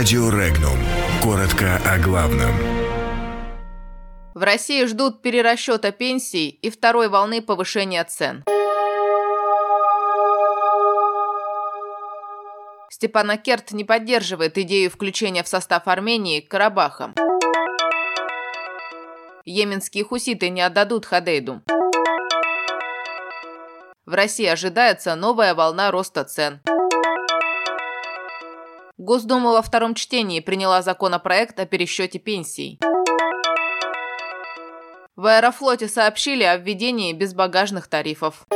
[0.00, 0.78] Радио Регнум.
[1.22, 2.52] Коротко о главном.
[4.32, 8.42] В России ждут перерасчета пенсий и второй волны повышения цен.
[12.88, 17.12] Степанакерт не поддерживает идею включения в состав Армении Карабаха.
[19.44, 21.60] Йеменские хуситы не отдадут Хадейду.
[24.06, 26.62] В России ожидается новая волна роста цен.
[29.00, 32.78] Госдума во втором чтении приняла законопроект о пересчете пенсий.
[35.16, 38.46] В Аэрофлоте сообщили о введении безбагажных тарифов.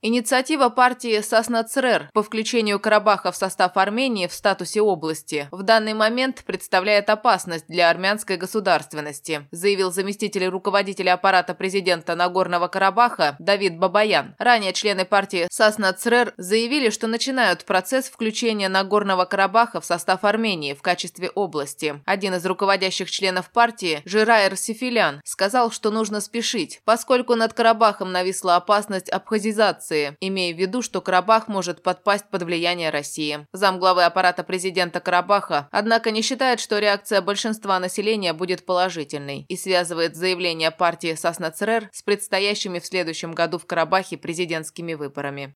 [0.00, 6.44] Инициатива партии Соснацрер по включению Карабаха в состав Армении в статусе области в данный момент
[6.46, 14.36] представляет опасность для армянской государственности, заявил заместитель руководителя аппарата президента Нагорного Карабаха Давид Бабаян.
[14.38, 20.80] Ранее члены партии Соснацрер заявили, что начинают процесс включения Нагорного Карабаха в состав Армении в
[20.82, 22.00] качестве области.
[22.04, 28.54] Один из руководящих членов партии, Жираер Сифилян, сказал, что нужно спешить, поскольку над Карабахом нависла
[28.54, 33.46] опасность абхазизации Федерации, имея в виду, что Карабах может подпасть под влияние России.
[33.52, 40.16] Замглавы аппарата президента Карабаха, однако, не считает, что реакция большинства населения будет положительной и связывает
[40.16, 45.54] заявление партии Соснацрер с предстоящими в следующем году в Карабахе президентскими выборами.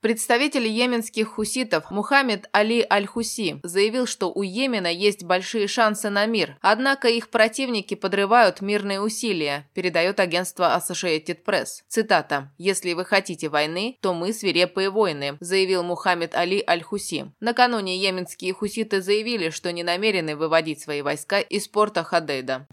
[0.00, 6.56] Представитель йеменских хуситов Мухаммед Али Аль-Хуси заявил, что у Йемена есть большие шансы на мир,
[6.60, 11.82] однако их противники подрывают мирные усилия, передает агентство Associated Press.
[11.88, 12.52] Цитата.
[12.58, 17.32] «Если вы хотите войны, то мы свирепые воины», заявил Мухаммед Али Аль-Хуси.
[17.40, 22.68] Накануне йеменские хуситы заявили, что не намерены выводить свои войска из порта Хадейда.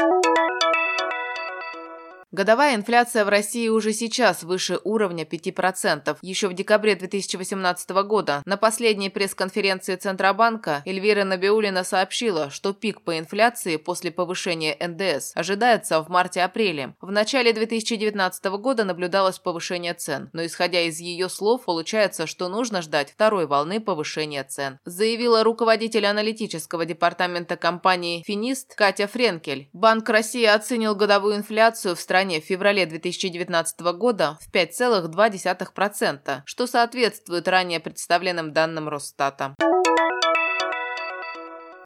[2.36, 6.18] Годовая инфляция в России уже сейчас выше уровня 5%.
[6.22, 13.18] Еще в декабре 2018 года на последней пресс-конференции Центробанка Эльвира Набиулина сообщила, что пик по
[13.18, 16.96] инфляции после повышения НДС ожидается в марте-апреле.
[17.00, 22.82] В начале 2019 года наблюдалось повышение цен, но исходя из ее слов, получается, что нужно
[22.82, 24.80] ждать второй волны повышения цен.
[24.84, 29.70] Заявила руководитель аналитического департамента компании «Финист» Катя Френкель.
[29.72, 36.68] Банк России оценил годовую инфляцию в стране стране в феврале 2019 года в 5,2%, что
[36.68, 39.54] соответствует ранее представленным данным Росстата.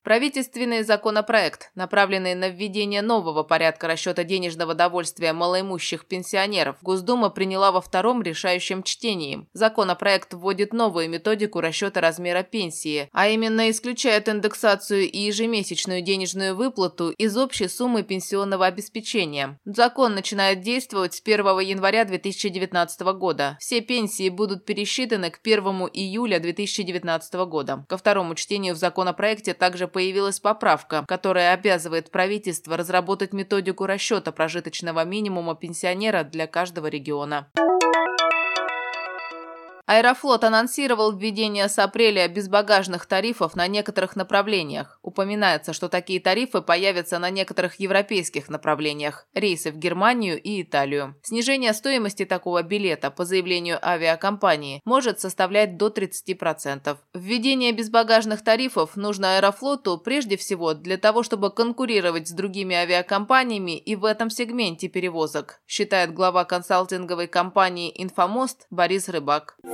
[0.03, 7.81] Правительственный законопроект, направленный на введение нового порядка расчета денежного довольствия малоимущих пенсионеров, Госдума приняла во
[7.81, 9.47] втором решающем чтении.
[9.53, 17.09] Законопроект вводит новую методику расчета размера пенсии, а именно исключает индексацию и ежемесячную денежную выплату
[17.09, 19.59] из общей суммы пенсионного обеспечения.
[19.66, 23.57] Закон начинает действовать с 1 января 2019 года.
[23.59, 25.59] Все пенсии будут пересчитаны к 1
[25.93, 27.85] июля 2019 года.
[27.89, 35.03] Ко второму чтению в законопроекте также появилась поправка, которая обязывает правительство разработать методику расчета прожиточного
[35.03, 37.47] минимума пенсионера для каждого региона.
[39.89, 45.00] Аэрофлот анонсировал введение с апреля безбагажных тарифов на некоторых направлениях.
[45.01, 51.16] Упоминается, что такие тарифы появятся на некоторых европейских направлениях– рейсы в Германию и Италию.
[51.23, 56.95] Снижение стоимости такого билета по заявлению авиакомпании может составлять до 30%.
[57.16, 63.95] Введение безбагажных тарифов нужно Аэрофлоту прежде всего для того, чтобы конкурировать с другими авиакомпаниями и
[63.95, 69.57] в этом сегменте перевозок, считает глава консалтинговой компании «Инфомост» Борис Рыбак.